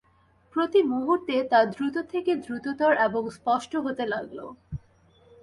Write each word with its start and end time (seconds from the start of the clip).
প্রতি 0.55 0.79
মুহূর্তে 0.83 1.35
তা 1.51 1.59
দ্রুত 1.65 1.95
থেকে 2.11 2.31
দ্রুততর 2.45 2.91
এবং 3.07 3.23
স্পষ্ট 3.37 3.71
হতে 3.85 4.03
লাগল। 4.05 4.39